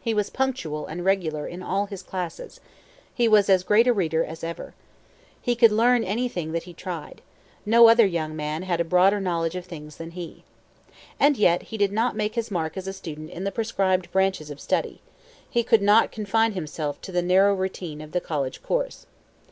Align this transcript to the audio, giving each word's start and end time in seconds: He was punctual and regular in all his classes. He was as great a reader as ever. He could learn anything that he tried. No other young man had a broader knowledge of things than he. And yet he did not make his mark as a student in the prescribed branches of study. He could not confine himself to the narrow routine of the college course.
He 0.00 0.12
was 0.12 0.28
punctual 0.28 0.86
and 0.88 1.04
regular 1.04 1.46
in 1.46 1.62
all 1.62 1.86
his 1.86 2.02
classes. 2.02 2.58
He 3.14 3.28
was 3.28 3.48
as 3.48 3.62
great 3.62 3.86
a 3.86 3.92
reader 3.92 4.24
as 4.24 4.42
ever. 4.42 4.74
He 5.40 5.54
could 5.54 5.70
learn 5.70 6.02
anything 6.02 6.50
that 6.50 6.64
he 6.64 6.74
tried. 6.74 7.22
No 7.64 7.86
other 7.86 8.04
young 8.04 8.34
man 8.34 8.62
had 8.64 8.80
a 8.80 8.84
broader 8.84 9.20
knowledge 9.20 9.54
of 9.54 9.64
things 9.64 9.98
than 9.98 10.10
he. 10.18 10.42
And 11.20 11.36
yet 11.36 11.62
he 11.62 11.76
did 11.78 11.92
not 11.92 12.16
make 12.16 12.34
his 12.34 12.50
mark 12.50 12.76
as 12.76 12.88
a 12.88 12.92
student 12.92 13.30
in 13.30 13.44
the 13.44 13.52
prescribed 13.52 14.10
branches 14.10 14.50
of 14.50 14.58
study. 14.60 15.00
He 15.48 15.62
could 15.62 15.80
not 15.80 16.10
confine 16.10 16.54
himself 16.54 17.00
to 17.02 17.12
the 17.12 17.22
narrow 17.22 17.54
routine 17.54 18.00
of 18.00 18.10
the 18.10 18.20
college 18.20 18.64
course. 18.64 19.06